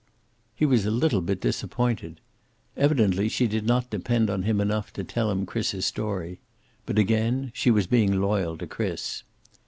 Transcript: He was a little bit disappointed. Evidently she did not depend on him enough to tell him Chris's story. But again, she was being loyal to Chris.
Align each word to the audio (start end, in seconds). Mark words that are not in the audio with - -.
He 0.55 0.65
was 0.65 0.87
a 0.87 0.89
little 0.89 1.21
bit 1.21 1.41
disappointed. 1.41 2.21
Evidently 2.75 3.29
she 3.29 3.45
did 3.45 3.67
not 3.67 3.91
depend 3.91 4.31
on 4.31 4.41
him 4.41 4.59
enough 4.59 4.91
to 4.93 5.03
tell 5.03 5.29
him 5.29 5.45
Chris's 5.45 5.85
story. 5.85 6.39
But 6.87 6.97
again, 6.97 7.51
she 7.53 7.69
was 7.69 7.85
being 7.85 8.19
loyal 8.19 8.57
to 8.57 8.65
Chris. 8.65 9.21